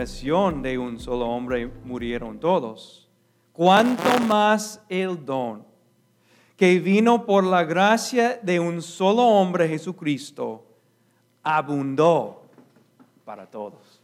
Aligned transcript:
de 0.00 0.78
un 0.78 0.98
solo 0.98 1.28
hombre 1.28 1.66
murieron 1.84 2.40
todos, 2.40 3.06
cuanto 3.52 4.08
más 4.26 4.82
el 4.88 5.22
don 5.26 5.66
que 6.56 6.78
vino 6.78 7.26
por 7.26 7.44
la 7.44 7.64
gracia 7.64 8.38
de 8.42 8.58
un 8.60 8.80
solo 8.80 9.22
hombre, 9.22 9.68
Jesucristo, 9.68 10.66
abundó 11.42 12.48
para 13.26 13.44
todos. 13.46 14.00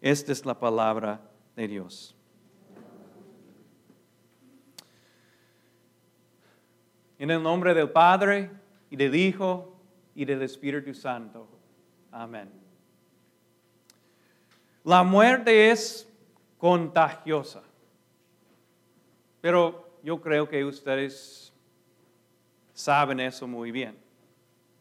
Esta 0.00 0.32
es 0.32 0.44
la 0.44 0.58
palabra 0.58 1.20
de 1.54 1.68
Dios. 1.68 2.16
En 7.16 7.30
el 7.30 7.40
nombre 7.40 7.74
del 7.74 7.90
Padre 7.90 8.50
y 8.90 8.96
del 8.96 9.14
Hijo 9.14 9.72
y 10.16 10.24
del 10.24 10.42
Espíritu 10.42 10.94
Santo. 10.94 11.48
Amén. 12.10 12.63
La 14.84 15.02
muerte 15.02 15.70
es 15.70 16.06
contagiosa, 16.58 17.62
pero 19.40 19.98
yo 20.02 20.20
creo 20.20 20.46
que 20.46 20.62
ustedes 20.62 21.54
saben 22.74 23.20
eso 23.20 23.46
muy 23.46 23.70
bien 23.70 23.96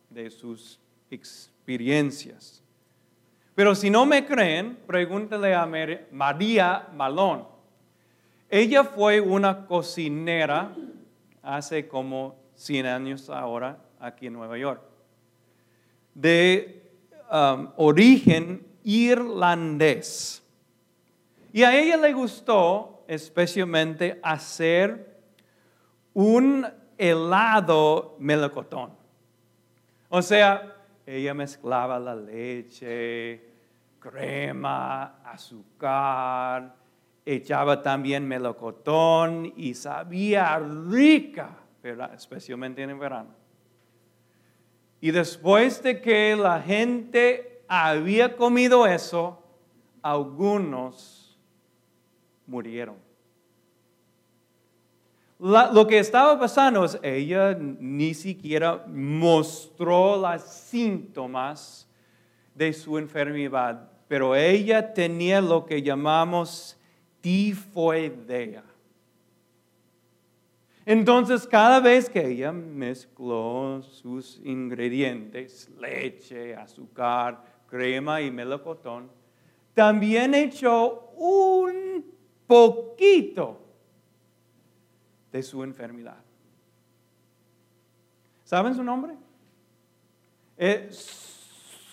de 0.10 0.30
sus 0.30 0.78
experiencias. 1.10 2.62
Pero 3.56 3.76
si 3.76 3.90
no 3.90 4.06
me 4.06 4.26
creen, 4.26 4.78
pregúntele 4.86 5.56
a 5.56 5.66
María 6.12 6.90
Malón. 6.94 7.48
Ella 8.50 8.84
fue 8.84 9.22
una 9.22 9.66
cocinera 9.66 10.76
hace 11.42 11.88
como 11.88 12.36
100 12.56 12.86
años 12.88 13.30
ahora 13.30 13.78
aquí 14.00 14.28
en 14.28 14.34
Nueva 14.34 14.58
York, 14.58 14.82
de 16.14 16.92
um, 17.32 17.70
origen 17.78 18.73
irlandés. 18.84 20.44
Y 21.52 21.64
a 21.64 21.78
ella 21.78 21.98
le 21.98 22.14
gustó 22.14 23.04
especialmente 23.08 24.20
hacer 24.24 25.22
un 26.14 26.66
helado 26.98 28.16
melocotón. 28.20 28.92
O 30.10 30.22
sea, 30.22 30.76
ella 31.06 31.34
mezclaba 31.34 32.00
la 32.00 32.16
leche, 32.16 33.44
crema, 34.00 35.22
azúcar, 35.24 36.76
echaba 37.26 37.82
también 37.82 38.28
melocotón 38.28 39.54
y 39.56 39.74
sabía 39.74 40.60
rica, 40.60 41.58
especialmente 42.14 42.84
en 42.84 42.92
el 42.92 42.98
verano. 42.98 43.30
Y 45.02 45.12
después 45.12 45.84
de 45.84 46.00
que 46.00 46.36
la 46.36 46.62
gente 46.62 47.53
había 47.68 48.36
comido 48.36 48.86
eso, 48.86 49.42
algunos 50.02 51.38
murieron. 52.46 52.96
lo 55.40 55.88
que 55.88 56.00
estaba 56.00 56.40
pasando 56.40 56.86
es 56.86 56.98
ella 57.02 57.54
ni 57.54 58.14
siquiera 58.14 58.86
mostró 58.88 60.16
los 60.16 60.42
síntomas 60.42 61.90
de 62.56 62.72
su 62.72 62.98
enfermedad, 62.98 63.90
pero 64.08 64.36
ella 64.36 64.94
tenía 64.94 65.42
lo 65.42 65.66
que 65.66 65.82
llamamos 65.82 66.78
tifoidea. 67.20 68.64
Entonces, 70.86 71.48
cada 71.48 71.80
vez 71.80 72.10
que 72.10 72.26
ella 72.28 72.52
mezcló 72.52 73.82
sus 73.82 74.42
ingredientes, 74.44 75.70
leche, 75.80 76.56
azúcar, 76.56 77.42
crema 77.74 78.22
y 78.22 78.30
melocotón, 78.30 79.10
también 79.74 80.36
echó 80.36 81.10
un 81.18 82.06
poquito 82.46 83.60
de 85.32 85.42
su 85.42 85.64
enfermedad. 85.64 86.20
¿Saben 88.44 88.76
su 88.76 88.84
nombre? 88.84 89.16
Eh, 90.56 90.88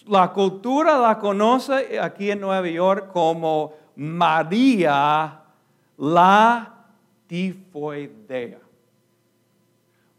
la 0.07 0.31
cultura 0.35 0.99
la 0.99 1.19
conoce 1.19 1.99
aquí 1.99 2.31
en 2.31 2.43
Nueva 2.43 2.69
York 2.69 3.11
como 3.11 3.73
María 3.97 5.41
la 5.97 6.75
tifoidea. 7.27 8.61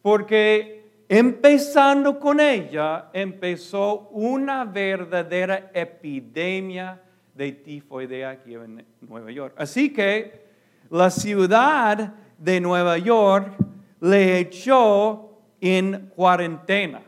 Porque 0.02 0.81
empezando 1.12 2.18
con 2.18 2.40
ella, 2.40 3.10
empezó 3.12 4.08
una 4.12 4.64
verdadera 4.64 5.70
epidemia 5.74 7.02
de 7.36 7.52
tifoidea 7.52 8.30
aquí 8.30 8.54
en 8.54 8.86
Nueva 9.02 9.30
York. 9.30 9.54
Así 9.58 9.92
que 9.92 10.46
la 10.90 11.10
ciudad 11.10 12.14
de 12.38 12.62
Nueva 12.62 12.98
York 12.98 13.58
le 14.00 14.40
echó 14.40 15.38
en 15.60 16.12
cuarentena. 16.16 17.02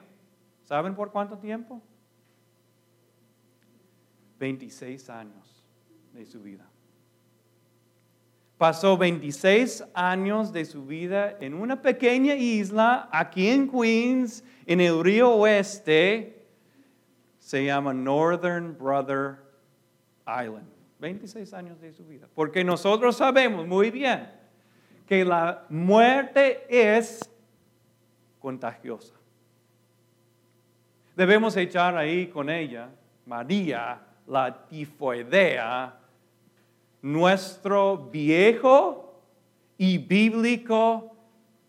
¿Saben 0.64 0.96
por 0.96 1.14
cuánto 1.14 1.38
tiempo? 1.38 1.82
26 4.38 5.10
años 5.10 5.66
de 6.12 6.26
su 6.26 6.42
vida 6.44 6.73
pasó 8.64 8.98
26 8.98 9.84
años 9.94 10.54
de 10.54 10.64
su 10.64 10.86
vida 10.86 11.36
en 11.42 11.54
una 11.54 11.82
pequeña 11.82 12.34
isla 12.34 13.10
aquí 13.12 13.50
en 13.50 13.70
Queens, 13.70 14.42
en 14.66 14.80
el 14.80 15.04
río 15.04 15.32
oeste. 15.32 16.48
Se 17.40 17.66
llama 17.66 17.94
Northern 17.94 18.78
Brother 18.78 19.36
Island. 20.26 20.66
26 21.00 21.54
años 21.54 21.82
de 21.82 21.92
su 21.92 22.06
vida. 22.06 22.30
Porque 22.34 22.64
nosotros 22.64 23.18
sabemos 23.18 23.68
muy 23.68 23.92
bien 23.92 24.32
que 25.06 25.26
la 25.26 25.66
muerte 25.68 26.66
es 26.70 27.30
contagiosa. 28.40 29.14
Debemos 31.18 31.58
echar 31.58 31.98
ahí 31.98 32.28
con 32.28 32.50
ella, 32.50 32.88
María, 33.26 34.00
la 34.26 34.66
tifoidea, 34.68 36.00
nuestro 37.04 37.98
viejo 37.98 39.22
y 39.78 40.00
bíblico 40.00 41.14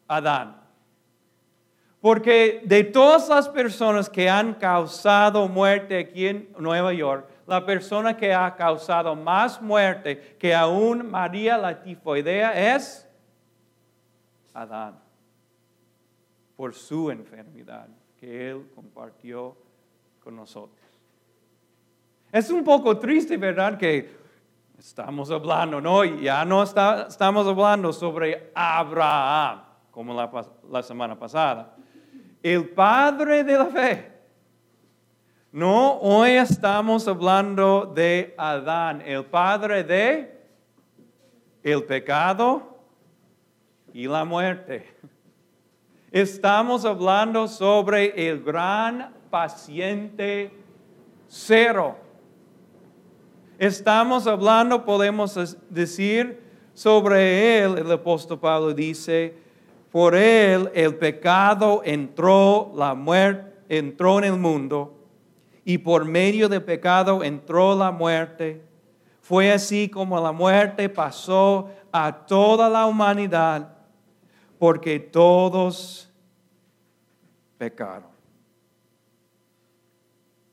Adán. 0.06 0.62
Porque 2.00 2.62
de 2.64 2.84
todas 2.84 3.28
las 3.28 3.48
personas 3.48 4.08
que 4.08 4.30
han 4.30 4.54
causado 4.54 5.48
muerte 5.48 5.98
aquí 5.98 6.28
en 6.28 6.48
Nueva 6.58 6.92
York, 6.92 7.28
la 7.46 7.66
persona 7.66 8.16
que 8.16 8.32
ha 8.32 8.54
causado 8.54 9.16
más 9.16 9.60
muerte 9.60 10.36
que 10.38 10.54
aún 10.54 11.10
María 11.10 11.58
la 11.58 11.82
tifoidea 11.82 12.76
es 12.76 13.08
Adán, 14.52 15.00
por 16.56 16.74
su 16.74 17.10
enfermedad 17.10 17.88
que 18.16 18.50
él 18.50 18.70
compartió 18.74 19.56
con 20.20 20.36
nosotros. 20.36 20.78
Es 22.30 22.50
un 22.50 22.62
poco 22.62 22.98
triste, 22.98 23.36
¿verdad? 23.36 23.76
Que 23.76 24.23
Estamos 24.84 25.30
hablando, 25.30 25.80
¿no? 25.80 26.04
Ya 26.04 26.44
no 26.44 26.62
estamos 26.62 27.46
hablando 27.46 27.90
sobre 27.90 28.52
Abraham, 28.54 29.62
como 29.90 30.12
la, 30.12 30.30
la 30.70 30.82
semana 30.82 31.18
pasada. 31.18 31.74
El 32.42 32.68
padre 32.68 33.42
de 33.44 33.56
la 33.56 33.64
fe. 33.64 34.12
No, 35.52 35.94
hoy 36.00 36.32
estamos 36.32 37.08
hablando 37.08 37.92
de 37.94 38.34
Adán, 38.36 39.00
el 39.00 39.24
padre 39.24 39.84
de 39.84 40.46
el 41.62 41.82
pecado 41.84 42.78
y 43.94 44.06
la 44.06 44.26
muerte. 44.26 44.94
Estamos 46.12 46.84
hablando 46.84 47.48
sobre 47.48 48.28
el 48.28 48.44
gran 48.44 49.14
paciente 49.30 50.52
cero 51.26 52.03
Estamos 53.64 54.26
hablando, 54.26 54.84
podemos 54.84 55.56
decir, 55.70 56.38
sobre 56.74 57.62
él, 57.62 57.78
el 57.78 57.90
apóstol 57.92 58.38
Pablo 58.38 58.74
dice, 58.74 59.38
por 59.90 60.14
él 60.14 60.70
el 60.74 60.96
pecado 60.96 61.80
entró, 61.82 62.72
la 62.76 62.94
muerte 62.94 63.54
entró 63.70 64.18
en 64.18 64.24
el 64.24 64.36
mundo, 64.38 64.94
y 65.64 65.78
por 65.78 66.04
medio 66.04 66.50
del 66.50 66.62
pecado 66.62 67.24
entró 67.24 67.74
la 67.74 67.90
muerte. 67.90 68.62
Fue 69.22 69.50
así 69.50 69.88
como 69.88 70.20
la 70.20 70.32
muerte 70.32 70.90
pasó 70.90 71.70
a 71.90 72.26
toda 72.26 72.68
la 72.68 72.84
humanidad, 72.84 73.78
porque 74.58 75.00
todos 75.00 76.12
pecaron. 77.56 78.13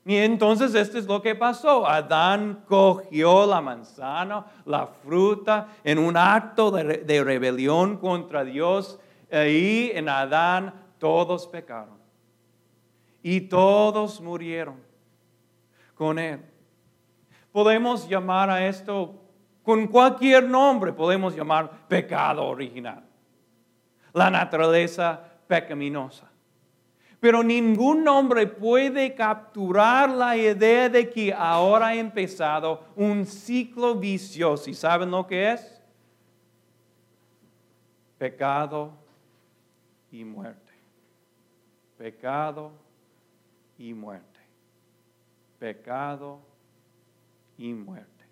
Y 0.04 0.16
entonces 0.16 0.74
esto 0.74 0.98
es 0.98 1.06
lo 1.06 1.22
que 1.22 1.34
pasó. 1.34 1.86
Adán 1.86 2.64
cogió 2.66 3.46
la 3.46 3.60
manzana, 3.60 4.46
la 4.64 4.86
fruta, 4.86 5.68
en 5.84 5.98
un 5.98 6.16
acto 6.16 6.70
de, 6.72 7.22
rebelión 7.24 7.98
contra 7.98 8.44
Dios. 8.44 8.98
Y 9.30 9.90
en 9.92 10.08
Adán 10.08 10.74
todos 10.98 11.46
pecaron. 11.46 11.98
Y 13.22 13.42
todos 13.42 14.20
murieron 14.20 14.82
con 15.94 16.18
él. 16.18 16.40
Podemos 17.52 18.08
llamar 18.08 18.50
a 18.50 18.66
esto 18.66 19.14
con 19.62 19.86
cualquier 19.86 20.48
nombre, 20.48 20.92
podemos 20.92 21.36
llamar 21.36 21.86
pecado 21.86 22.44
original, 22.44 23.04
la 24.12 24.28
naturaleza 24.28 25.20
pecaminosa. 25.46 26.31
Pero 27.22 27.44
ningún 27.44 28.02
nombre 28.02 28.48
puede 28.48 29.14
capturar 29.14 30.10
la 30.10 30.36
idea 30.36 30.88
de 30.88 31.08
que 31.08 31.32
ahora 31.32 31.86
ha 31.86 31.94
empezado 31.94 32.84
un 32.96 33.24
ciclo 33.24 33.94
vicioso. 33.94 34.68
¿Y 34.68 34.74
saben 34.74 35.12
lo 35.12 35.24
que 35.24 35.52
es? 35.52 35.80
Pecado 38.18 38.90
y 40.10 40.24
muerte. 40.24 40.72
Pecado 41.96 42.72
y 43.78 43.94
muerte. 43.94 44.40
Pecado 45.60 46.40
y 47.56 47.72
muerte. 47.72 48.24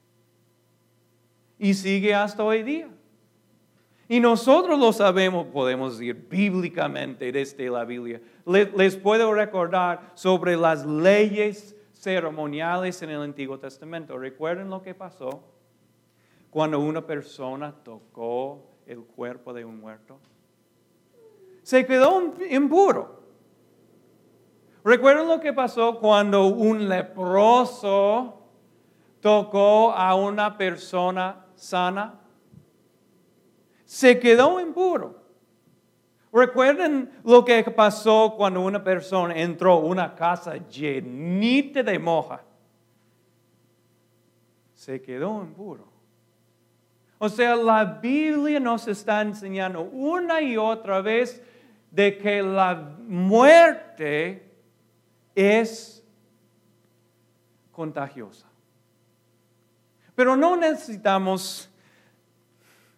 Y 1.60 1.74
sigue 1.74 2.12
hasta 2.12 2.42
hoy 2.42 2.64
día. 2.64 2.88
Y 4.10 4.18
nosotros 4.18 4.76
lo 4.76 4.92
sabemos, 4.92 5.46
podemos 5.52 5.96
decir 5.96 6.26
bíblicamente 6.28 7.30
desde 7.30 7.70
la 7.70 7.84
Biblia. 7.84 8.20
Les, 8.44 8.96
puedo 8.96 9.32
recordar 9.32 10.10
sobre 10.14 10.56
las 10.56 10.84
leyes 10.84 11.76
ceremoniales 11.92 13.00
en 13.02 13.10
el 13.10 13.22
Antiguo 13.22 13.60
Testamento. 13.60 14.18
¿Recuerden 14.18 14.68
lo 14.68 14.82
que 14.82 14.96
pasó 14.96 15.44
cuando 16.50 16.80
una 16.80 17.06
persona 17.06 17.72
tocó 17.84 18.72
el 18.84 18.98
cuerpo 18.98 19.52
de 19.52 19.64
un 19.64 19.78
muerto? 19.78 20.18
Se 21.62 21.86
quedó 21.86 22.34
impuro. 22.50 23.22
¿Recuerdan 24.84 25.28
lo 25.28 25.38
que 25.38 25.52
pasó 25.52 26.00
cuando 26.00 26.46
un 26.48 26.88
leproso 26.88 28.42
tocó 29.20 29.92
a 29.92 30.16
una 30.16 30.58
persona 30.58 31.46
sana? 31.54 32.19
Se 33.90 34.20
quedó 34.20 34.60
impuro. 34.60 35.20
Recuerden 36.32 37.10
lo 37.24 37.44
que 37.44 37.60
pasó 37.64 38.34
cuando 38.36 38.60
una 38.60 38.84
persona 38.84 39.34
entró 39.36 39.72
a 39.72 39.80
una 39.80 40.14
casa 40.14 40.58
llenita 40.68 41.82
de 41.82 41.98
moja. 41.98 42.40
Se 44.74 45.02
quedó 45.02 45.42
impuro. 45.42 45.88
O 47.18 47.28
sea, 47.28 47.56
la 47.56 47.84
Biblia 47.84 48.60
nos 48.60 48.86
está 48.86 49.22
enseñando 49.22 49.82
una 49.82 50.40
y 50.40 50.56
otra 50.56 51.00
vez 51.00 51.42
de 51.90 52.16
que 52.16 52.44
la 52.44 52.76
muerte 53.00 54.52
es 55.34 56.06
contagiosa. 57.72 58.46
Pero 60.14 60.36
no 60.36 60.54
necesitamos 60.54 61.69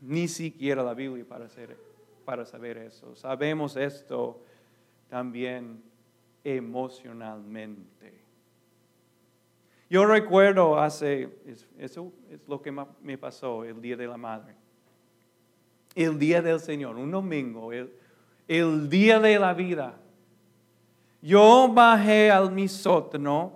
ni 0.02 0.26
siquiera 0.26 0.82
la 0.82 0.94
Biblia 0.94 1.25
para, 1.25 2.44
saber 2.44 2.76
eso. 2.78 3.14
Sabemos 3.14 3.76
esto 3.76 4.43
también 5.08 5.82
emocionalmente. 6.43 8.20
Yo 9.88 10.04
recuerdo 10.06 10.78
hace, 10.78 11.28
eso 11.78 12.12
es 12.31 12.40
lo 12.49 12.60
que 12.60 12.72
me 13.02 13.16
pasó 13.16 13.64
el 13.64 13.81
Día 13.81 13.96
de 13.96 14.08
la 14.08 14.16
Madre. 14.16 14.56
El 15.94 16.19
Día 16.19 16.43
del 16.43 16.58
Señor, 16.58 16.96
un 16.96 17.10
domingo, 17.10 17.70
el, 17.72 18.88
Día 18.88 19.20
de 19.20 19.38
la 19.38 19.54
Vida. 19.54 20.00
Yo 21.20 21.70
bajé 21.72 22.31
al 22.31 22.50
mi 22.50 22.66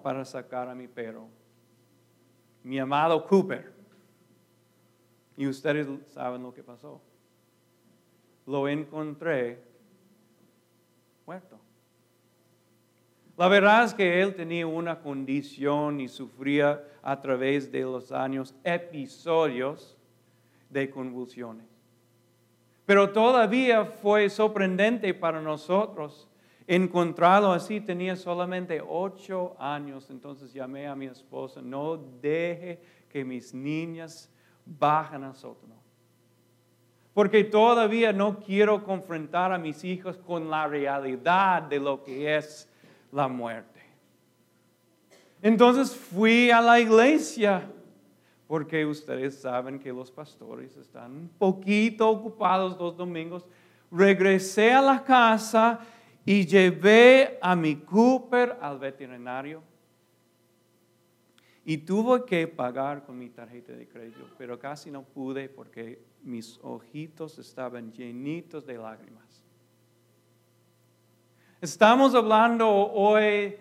para 0.02 0.24
sacar 0.24 0.68
a 0.68 0.74
mi 0.74 0.86
perro, 0.86 1.26
mi 2.62 2.78
amado 2.78 3.26
Cooper. 3.26 3.75
Y 5.36 5.46
ustedes 5.46 5.86
saben 6.08 6.42
lo 6.42 6.52
que 6.52 6.62
pasó. 6.62 7.00
Lo 8.46 8.68
encontré 8.68 9.62
muerto. 11.26 11.58
La 13.36 13.48
verdad 13.48 13.84
es 13.84 13.92
que 13.92 14.22
él 14.22 14.34
tenía 14.34 14.66
una 14.66 15.00
condición 15.00 16.00
y 16.00 16.08
sufría 16.08 16.82
a 17.02 17.20
través 17.20 17.70
de 17.70 17.82
los 17.82 18.10
años 18.10 18.54
episodios 18.64 19.96
de 20.70 20.88
convulsiones. 20.88 21.66
Pero 22.86 23.10
todavía 23.10 23.84
fue 23.84 24.30
sorprendente 24.30 25.12
para 25.12 25.42
nosotros 25.42 26.28
encontrarlo 26.66 27.52
así. 27.52 27.80
Tenía 27.80 28.16
solamente 28.16 28.80
ocho 28.80 29.54
años. 29.58 30.08
Entonces 30.08 30.52
llamé 30.52 30.86
a 30.86 30.94
mi 30.94 31.06
esposa, 31.06 31.60
no 31.60 31.96
deje 31.96 32.80
que 33.10 33.24
mis 33.24 33.52
niñas 33.52 34.30
bajan 34.66 35.24
al 35.24 35.34
sótano. 35.34 35.74
Porque 37.14 37.44
todavía 37.44 38.12
no 38.12 38.40
quiero 38.40 38.84
confrontar 38.84 39.52
a 39.52 39.58
mis 39.58 39.84
hijos 39.84 40.18
con 40.18 40.50
la 40.50 40.66
realidad 40.66 41.62
de 41.62 41.80
lo 41.80 42.02
que 42.02 42.36
es 42.36 42.68
la 43.10 43.26
muerte. 43.26 43.80
Entonces 45.40 45.96
fui 45.96 46.50
a 46.50 46.60
la 46.60 46.78
iglesia, 46.78 47.70
porque 48.46 48.84
ustedes 48.84 49.40
saben 49.40 49.78
que 49.78 49.92
los 49.92 50.10
pastores 50.10 50.76
están 50.76 51.12
un 51.12 51.28
poquito 51.38 52.08
ocupados 52.10 52.76
los 52.78 52.96
domingos. 52.96 53.46
Regresé 53.90 54.72
a 54.74 54.82
la 54.82 55.02
casa 55.02 55.78
y 56.24 56.44
llevé 56.44 57.38
a 57.40 57.56
mi 57.56 57.76
Cooper 57.76 58.58
al 58.60 58.78
veterinario 58.78 59.62
y 61.68 61.78
tuve 61.78 62.24
que 62.24 62.46
pagar 62.46 63.04
con 63.04 63.18
mi 63.18 63.28
tarjeta 63.28 63.72
de 63.72 63.88
crédito, 63.88 64.24
pero 64.38 64.56
casi 64.56 64.88
no 64.88 65.02
pude 65.02 65.48
porque 65.48 66.00
mis 66.22 66.60
ojitos 66.62 67.40
estaban 67.40 67.90
llenitos 67.90 68.64
de 68.64 68.78
lágrimas. 68.78 69.42
Estamos 71.60 72.14
hablando 72.14 72.68
hoy 72.70 73.56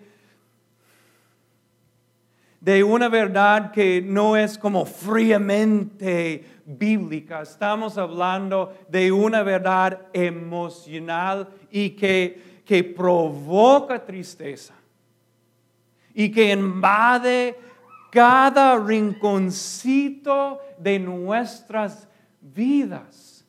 de 2.60 2.84
una 2.84 3.08
verdad 3.08 3.72
que 3.72 4.00
no 4.00 4.36
es 4.36 4.56
como 4.56 4.86
fríamente 4.86 6.44
bíblica. 6.64 7.42
Estamos 7.42 7.98
hablando 7.98 8.72
de 8.88 9.10
una 9.10 9.42
verdad 9.42 10.06
emocional 10.12 11.48
y 11.72 11.90
que, 11.90 12.62
que 12.64 12.84
provoca 12.84 14.04
tristeza 14.04 14.74
y 16.14 16.30
que 16.30 16.52
invade 16.52 17.66
cada 18.16 18.78
rinconcito 18.78 20.58
de 20.78 20.98
nuestras 20.98 22.08
vidas. 22.40 23.44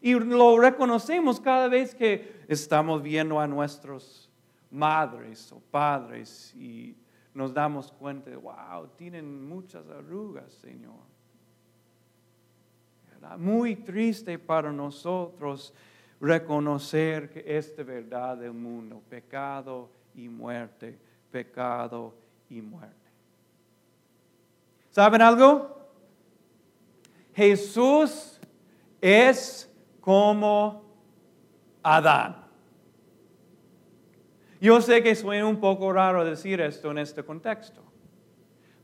Y 0.00 0.14
lo 0.14 0.60
reconocemos 0.60 1.40
cada 1.40 1.66
vez 1.66 1.92
que 1.92 2.44
estamos 2.46 3.02
viendo 3.02 3.40
a 3.40 3.48
nuestros 3.48 4.30
madres 4.70 5.50
o 5.50 5.58
padres 5.58 6.54
y 6.54 6.96
nos 7.34 7.52
damos 7.52 7.90
cuenta 7.90 8.30
de, 8.30 8.36
wow, 8.36 8.86
tienen 8.96 9.44
muchas 9.44 9.88
arrugas, 9.88 10.52
Señor. 10.52 11.02
Muy 13.38 13.74
triste 13.74 14.38
para 14.38 14.70
nosotros 14.70 15.74
reconocer 16.20 17.28
que 17.28 17.42
esta 17.44 17.82
verdad 17.82 18.36
del 18.36 18.52
mundo, 18.52 19.02
pecado 19.08 19.90
y 20.14 20.28
muerte, 20.28 20.96
pecado 21.32 22.14
y 22.48 22.62
muerte. 22.62 23.01
¿Saben 24.92 25.22
algo? 25.22 25.88
Jesús 27.34 28.38
es 29.00 29.68
como 30.02 30.84
Adán. 31.82 32.44
Yo 34.60 34.82
sé 34.82 35.02
que 35.02 35.14
suena 35.14 35.46
un 35.46 35.58
poco 35.58 35.90
raro 35.94 36.24
decir 36.26 36.60
esto 36.60 36.90
en 36.90 36.98
este 36.98 37.24
contexto, 37.24 37.82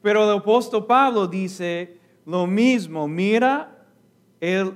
pero 0.00 0.24
el 0.24 0.38
apóstol 0.38 0.86
Pablo 0.86 1.26
dice 1.26 2.00
lo 2.24 2.46
mismo. 2.46 3.06
Mira 3.06 3.76
el 4.40 4.72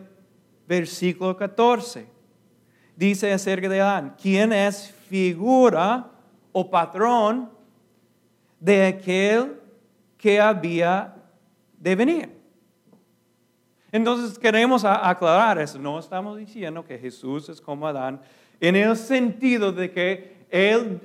versículo 0.68 1.34
14. 1.34 2.06
Dice 2.94 3.32
acerca 3.32 3.70
de 3.70 3.80
Adán, 3.80 4.16
¿quién 4.20 4.52
es 4.52 4.94
figura 5.08 6.10
o 6.52 6.70
patrón 6.70 7.50
de 8.60 8.86
aquel 8.86 9.58
que 10.18 10.38
había 10.38 11.21
de 11.82 11.96
venir. 11.96 12.30
Entonces 13.90 14.38
queremos 14.38 14.84
aclarar 14.84 15.58
eso. 15.58 15.78
No 15.78 15.98
estamos 15.98 16.38
diciendo 16.38 16.84
que 16.84 16.96
Jesús 16.96 17.48
es 17.48 17.60
como 17.60 17.86
Adán 17.86 18.20
en 18.60 18.76
el 18.76 18.96
sentido 18.96 19.72
de 19.72 19.90
que 19.90 20.46
Él 20.48 21.00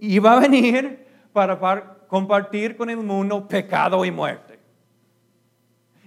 iba 0.00 0.32
a 0.32 0.40
venir 0.40 1.06
para 1.32 1.58
compartir 2.08 2.76
con 2.76 2.88
el 2.88 2.96
mundo 2.96 3.46
pecado 3.46 4.04
y 4.04 4.10
muerte. 4.10 4.58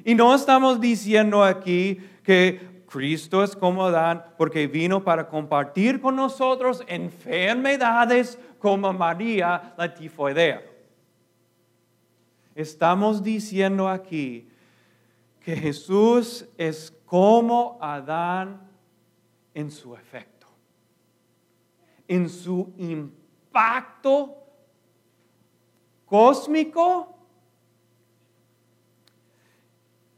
Y 0.04 0.16
no 0.16 0.34
estamos 0.34 0.82
diciendo 0.82 1.44
aquí 1.44 2.00
que 2.24 2.84
Cristo 2.88 3.44
es 3.44 3.56
como 3.56 3.86
Adán 3.86 4.26
porque 4.38 4.66
vino 4.66 5.04
para 5.04 5.28
compartir 5.28 6.02
con 6.02 6.16
nosotros 6.16 6.84
enfermedades 6.88 8.40
como 8.58 8.92
María 8.92 9.74
la 9.78 9.94
tifoidea. 9.94 10.69
Estamos 12.62 13.24
diciendo 13.24 13.88
aquí 13.88 14.50
que 15.40 15.56
Jesús 15.56 16.46
es 16.58 16.92
como 17.06 17.78
Adán 17.82 18.70
en 19.54 19.72
su 19.72 19.96
efecto, 19.96 20.48
en 22.08 22.28
su 22.28 22.74
impacto 22.78 24.36
cósmico 26.06 27.18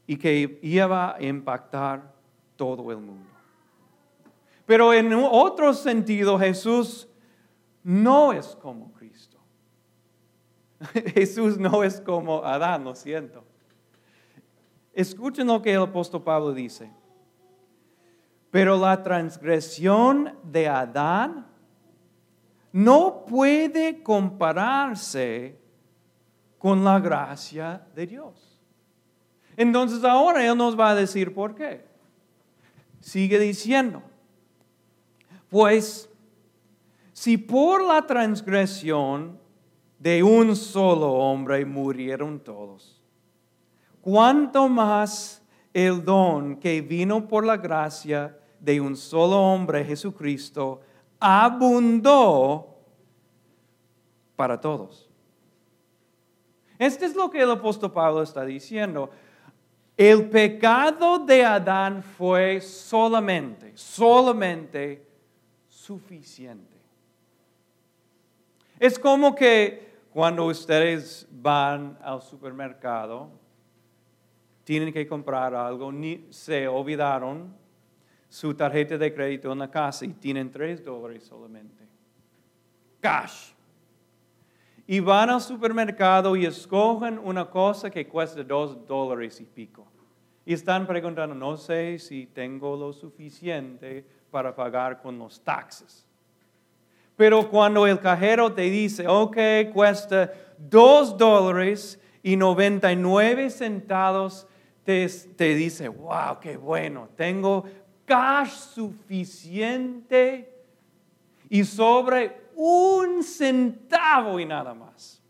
y 0.08 0.18
que 0.18 0.60
iba 0.64 1.16
a 1.16 1.22
impactar 1.22 2.14
todo 2.56 2.92
el 2.92 2.98
mundo. 2.98 3.30
Pero 4.66 4.94
en 4.94 5.14
otro 5.14 5.74
sentido, 5.74 6.40
Jesús 6.40 7.08
no 7.84 8.34
es 8.34 8.56
como 8.56 8.92
Cristo. 8.94 9.41
Jesús 11.14 11.58
no 11.58 11.84
es 11.84 12.02
como 12.02 12.44
Adán, 12.44 12.84
lo 12.84 12.96
siento. 12.96 13.44
Escuchen 14.94 15.48
lo 15.48 15.62
que 15.62 15.74
el 15.74 15.82
apóstol 15.82 16.24
Pablo 16.24 16.54
dice. 16.54 16.92
Pero 18.50 18.78
la 18.78 19.02
transgresión 19.02 20.38
de 20.44 20.68
Adán 20.68 21.48
no 22.74 23.26
puede 23.26 24.04
compararse 24.04 25.58
con 26.58 26.84
la 26.84 27.00
gracia 27.00 27.88
de 27.96 28.08
Dios. 28.08 28.60
Entonces 29.56 30.04
ahora 30.04 30.46
Él 30.46 30.58
nos 30.58 30.78
va 30.78 30.90
a 30.90 30.96
decir 30.96 31.34
por 31.34 31.56
qué. 31.56 31.86
Sigue 33.00 33.40
diciendo, 33.40 34.04
pues 35.50 36.10
si 37.14 37.38
por 37.38 37.84
la 37.84 38.06
transgresión 38.06 39.41
de 40.02 40.24
un 40.24 40.56
solo 40.56 41.12
hombre 41.12 41.64
murieron 41.64 42.40
todos, 42.40 43.00
¿cuánto 44.02 44.68
más 44.68 45.44
el 45.72 46.04
don 46.04 46.56
que 46.56 46.82
vino 46.82 47.28
por 47.28 47.46
la 47.46 47.58
gracia 47.58 48.36
de 48.60 48.82
un 48.82 48.98
solo 48.98 49.40
hombre, 49.40 49.86
Jesucristo, 49.86 50.82
abundó 51.20 52.80
para 54.36 54.60
todos? 54.60 55.08
Este 56.80 57.06
es 57.06 57.16
lo 57.16 57.30
que 57.30 57.44
el 57.44 57.52
apóstol 57.52 57.92
Pablo 57.92 58.24
está 58.24 58.44
diciendo. 58.44 59.12
El 59.96 60.32
pecado 60.32 61.20
de 61.20 61.46
Adán 61.46 62.02
fue 62.02 62.60
solamente, 62.60 63.78
solamente 63.78 65.06
suficiente. 65.68 66.78
Es 68.80 68.98
como 68.98 69.36
que 69.36 69.91
cuando 70.14 70.46
ustedes 70.46 71.28
van 71.32 71.98
al 72.02 72.22
supermercado, 72.22 73.30
tienen 74.64 74.94
que 74.94 75.08
comprar 75.08 75.56
algo, 75.56 75.92
ni 75.92 76.28
se 76.30 76.68
olvidaron 76.68 77.56
su 78.30 78.54
tarjeta 78.54 78.98
de 78.98 79.14
crédito 79.14 79.52
en 79.52 79.60
la 79.60 79.72
casa 79.72 80.06
y 80.06 80.10
tienen 80.10 80.52
tres 80.52 80.84
dólares 80.84 81.24
solamente. 81.24 81.88
Cash 83.00 83.52
y 84.92 85.00
van 85.00 85.30
al 85.30 85.40
supermercado 85.40 86.36
y 86.36 86.46
escogen 86.46 87.18
una 87.20 87.50
cosa 87.50 87.90
que 87.90 88.10
cuesta 88.10 88.44
dos 88.44 88.86
dólares 88.86 89.40
y 89.40 89.46
pico. 89.46 89.88
Y 90.46 90.54
están 90.54 90.86
preguntando, 90.86 91.34
no 91.34 91.56
sé 91.56 91.98
si 91.98 92.26
tengo 92.26 92.76
lo 92.76 92.92
suficiente 92.92 94.06
para 94.30 94.54
pagar 94.54 95.02
con 95.02 95.18
los 95.18 95.42
taxes. 95.42 96.06
Pero 97.22 97.48
cuando 97.52 97.86
el 97.86 98.00
cajero 98.00 98.52
te 98.52 98.64
dice, 98.64 99.08
ok, 99.08 99.38
cuesta 99.72 100.34
dos 100.58 101.16
dólares 101.16 102.02
y 102.24 102.36
99 102.36 103.52
centavos, 103.52 104.48
te, 104.84 105.08
te 105.08 105.54
dice, 105.54 105.88
wow, 105.88 106.40
qué 106.42 106.58
bueno, 106.58 107.10
tengo 107.16 107.66
cash 108.06 108.50
suficiente 108.50 110.52
y 111.48 111.64
sobre 111.64 112.42
un 112.56 113.22
centavo 113.22 114.40
y 114.40 114.46
nada 114.46 114.74
más. 114.74 115.22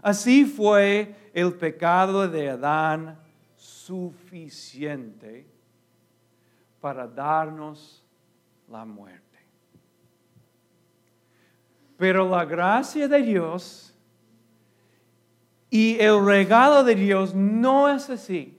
Así 0.00 0.44
fue 0.44 1.16
el 1.34 1.52
pecado 1.54 2.28
de 2.28 2.50
Adán 2.50 3.18
suficiente 3.56 5.48
para 6.80 7.08
darnos 7.08 8.06
la 8.68 8.84
muerte. 8.84 9.27
Pero 11.98 12.28
la 12.28 12.44
gracia 12.44 13.08
de 13.08 13.20
Dios 13.20 13.92
y 15.68 15.98
el 16.00 16.24
regalo 16.24 16.84
de 16.84 16.94
Dios 16.94 17.34
no 17.34 17.88
es 17.88 18.08
así. 18.08 18.56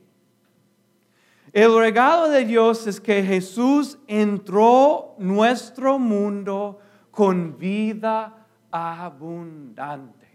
El 1.52 1.76
regalo 1.76 2.30
de 2.30 2.46
Dios 2.46 2.86
es 2.86 3.02
que 3.02 3.24
Jesús 3.24 3.98
entró 4.08 5.16
nuestro 5.18 5.98
mundo 5.98 6.80
con 7.10 7.58
vida 7.58 8.46
abundante. 8.70 10.28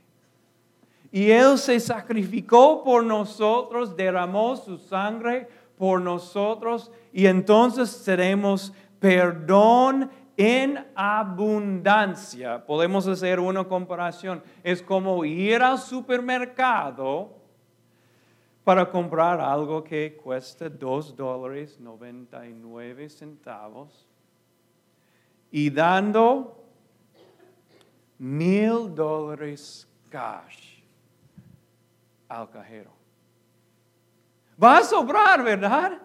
Y 1.12 1.30
Él 1.30 1.58
se 1.58 1.78
sacrificó 1.78 2.82
por 2.82 3.04
nosotros, 3.04 3.96
derramó 3.96 4.56
su 4.56 4.78
sangre 4.78 5.46
por 5.78 6.00
nosotros 6.00 6.90
y 7.12 7.26
entonces 7.26 8.02
tenemos 8.04 8.73
perdón 8.99 10.11
en 10.36 10.84
abundancia. 10.94 12.64
Podemos 12.64 13.06
hacer 13.06 13.40
una 13.40 13.64
comparación. 13.64 14.42
Es 14.62 14.82
como 14.82 15.24
ir 15.24 15.62
al 15.62 15.78
supermercado 15.78 17.44
para 18.64 18.90
comprar 18.90 19.40
algo 19.40 19.84
que 19.84 20.16
cuesta 20.16 20.68
dos 20.68 21.14
dólares 21.14 21.78
99 21.78 23.08
centavos 23.10 24.08
y 25.50 25.70
dando 25.70 26.64
mil 28.18 28.94
dólares 28.94 29.86
cash 30.08 30.80
al 32.28 32.48
cajero. 32.50 32.90
Va 34.62 34.78
a 34.78 34.82
sobrar, 34.82 35.42
¿verdad? 35.42 36.00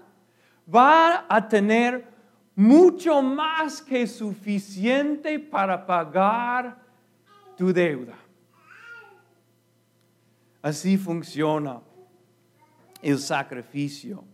Va 0.74 1.26
a 1.30 1.48
tener 1.48 2.19
mucho 2.60 3.22
más 3.22 3.82
que 3.82 4.06
suficiente 4.06 5.40
para 5.40 5.86
pagar 5.86 6.78
tu 7.56 7.72
deuda. 7.72 8.16
Así 10.62 10.98
funciona 10.98 11.80
el 13.02 13.18
sacrificio 13.18 14.26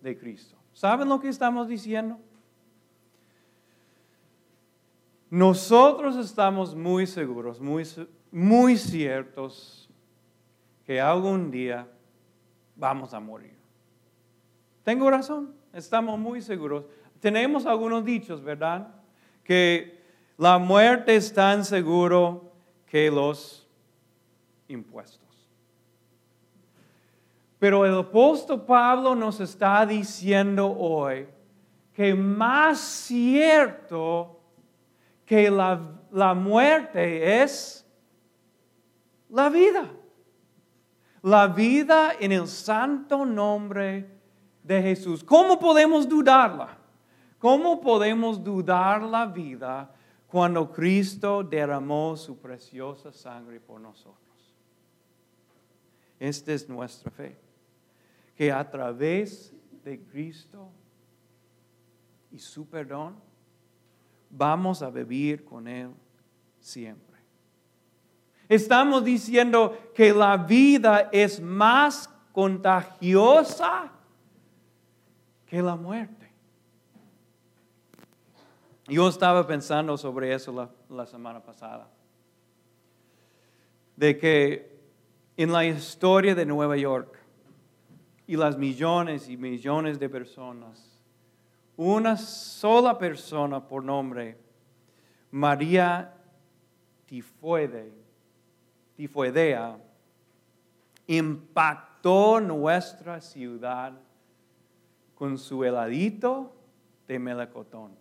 de 0.00 0.18
Cristo. 0.18 0.56
¿Saben 0.72 1.08
lo 1.08 1.20
que 1.20 1.28
estamos 1.28 1.68
diciendo? 1.68 2.18
Nosotros 5.30 6.16
estamos 6.16 6.74
muy 6.74 7.06
seguros, 7.06 7.60
muy, 7.60 7.84
muy 8.32 8.76
ciertos 8.78 9.88
que 10.84 11.00
algún 11.00 11.52
día 11.52 11.86
vamos 12.74 13.14
a 13.14 13.20
morir. 13.20 13.56
Tengo 14.82 15.08
razón, 15.08 15.54
estamos 15.72 16.18
muy 16.18 16.42
seguros. 16.42 16.84
Tenemos 17.20 17.66
algunos 17.66 18.04
dichos, 18.04 18.42
¿verdad? 18.42 18.88
Que 19.44 20.00
la 20.36 20.58
muerte 20.58 21.16
es 21.16 21.32
tan 21.32 21.64
seguro 21.64 22.52
que 22.86 23.10
los 23.10 23.68
impuestos. 24.68 25.20
Pero 27.58 27.84
el 27.84 27.94
apóstol 27.94 28.64
Pablo 28.64 29.14
nos 29.14 29.38
está 29.38 29.84
diciendo 29.84 30.66
hoy 30.66 31.28
que 31.92 32.14
más 32.14 32.78
cierto 32.78 34.40
que 35.26 35.50
la, 35.50 36.34
muerte 36.34 37.42
es 37.42 37.86
la 39.28 39.50
vida. 39.50 39.90
La 41.22 41.48
vida 41.48 42.14
en 42.18 42.32
el 42.32 42.48
santo 42.48 43.26
nombre 43.26 44.10
de 44.62 44.80
Jesús. 44.80 45.22
¿Cómo 45.22 45.58
podemos 45.58 46.08
dudarla? 46.08 46.79
¿Cómo 47.40 47.80
podemos 47.80 48.44
dudar 48.44 49.00
la 49.00 49.24
vida 49.24 49.90
cuando 50.26 50.70
Cristo 50.70 51.42
derramó 51.42 52.14
su 52.14 52.38
preciosa 52.38 53.12
sangre 53.12 53.58
por 53.58 53.80
nosotros? 53.80 54.54
Esta 56.18 56.52
es 56.52 56.68
nuestra 56.68 57.10
fe. 57.10 57.40
Que 58.36 58.52
a 58.52 58.68
través 58.68 59.54
de 59.82 59.98
Cristo 60.02 60.68
y 62.30 62.38
su 62.38 62.68
perdón, 62.68 63.16
vamos 64.28 64.82
a 64.82 64.90
vivir 64.90 65.42
con 65.42 65.66
Él 65.66 65.94
siempre. 66.60 67.20
Estamos 68.50 69.02
diciendo 69.02 69.78
que 69.94 70.12
la 70.12 70.36
vida 70.36 71.08
es 71.10 71.40
más 71.40 72.06
contagiosa 72.32 73.90
que 75.46 75.62
la 75.62 75.74
muerte. 75.74 76.29
Yo 78.90 79.06
estaba 79.06 79.46
pensando 79.46 79.96
sobre 79.96 80.34
eso 80.34 80.68
la, 80.88 81.06
semana 81.06 81.40
pasada. 81.40 81.88
De 83.94 84.18
que 84.18 84.80
en 85.36 85.52
la 85.52 85.64
historia 85.64 86.34
de 86.34 86.44
Nueva 86.44 86.76
York 86.76 87.16
y 88.26 88.34
las 88.34 88.58
millones 88.58 89.28
y 89.28 89.36
millones 89.36 90.00
de 90.00 90.08
personas, 90.08 91.00
una 91.76 92.16
sola 92.16 92.98
persona 92.98 93.64
por 93.64 93.84
nombre, 93.84 94.36
María 95.30 96.12
Tifoide, 97.06 97.92
Tifoidea, 98.96 99.78
impactó 101.06 102.40
nuestra 102.40 103.20
ciudad 103.20 103.92
con 105.14 105.38
su 105.38 105.62
heladito 105.62 106.52
de 107.06 107.20
melocotón 107.20 108.00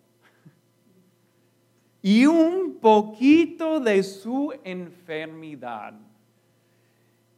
y 2.02 2.26
un 2.26 2.80
poquito 2.80 3.80
de 3.80 4.04
su 4.04 4.54
enfermedad. 4.64 5.94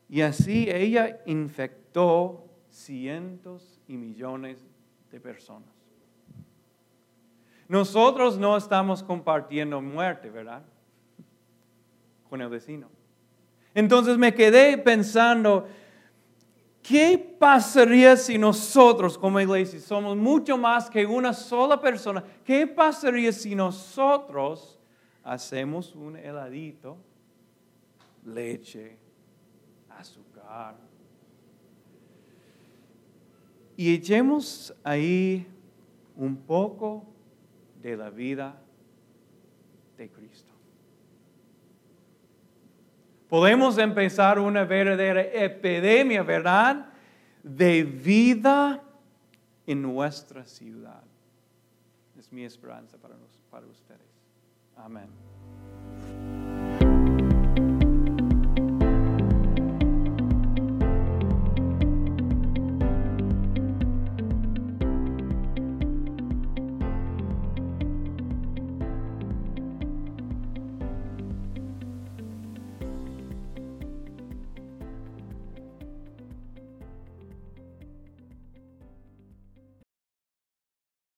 Y 0.09 0.21
así 0.21 0.69
ella 0.69 1.21
infectó 1.25 2.45
cientos 2.69 3.79
y 3.87 3.97
millones 3.97 4.59
de 5.11 5.19
personas. 5.19 5.69
Nosotros 7.67 8.37
no 8.37 8.57
estamos 8.57 9.01
compartiendo 9.01 9.81
muerte, 9.81 10.29
¿verdad? 10.29 10.63
Con 12.29 12.41
el 12.41 12.49
vecino. 12.49 12.89
Entonces 13.73 14.17
me 14.17 14.33
quedé 14.33 14.77
pensando, 14.77 15.67
¿qué 16.81 17.17
pasaría 17.17 18.15
si 18.17 18.37
nosotros 18.37 19.17
como 19.17 19.39
iglesia 19.39 19.79
somos 19.79 20.15
mucho 20.17 20.57
más 20.57 20.89
que 20.89 21.05
una 21.05 21.33
sola 21.33 21.79
persona? 21.79 22.23
¿Qué 22.43 22.67
pasaría 22.67 23.31
si 23.31 23.55
nosotros 23.55 24.79
hacemos 25.23 25.95
un 25.95 26.15
heladito, 26.17 26.97
leche, 28.25 28.97
azúcar, 29.89 30.75
y 33.77 33.93
echemos 33.93 34.73
ahí 34.83 35.47
un 36.15 36.35
poco 36.37 37.03
de 37.81 37.97
la 37.97 38.09
vida 38.09 38.61
de 39.97 40.09
Cristo. 40.09 40.50
Podemos 43.31 43.77
empezar 43.77 44.39
una 44.39 44.65
verdadera 44.65 45.21
epidemia, 45.21 46.21
¿verdad? 46.21 46.87
De 47.41 47.81
vida 47.81 48.83
en 49.65 49.81
nuestra 49.81 50.43
ciudad. 50.43 51.01
Es 52.19 52.29
mi 52.33 52.43
esperanza 52.43 52.97
para, 52.97 53.15
para 53.49 53.67
ustedes. 53.67 54.01
Amén. 54.75 55.07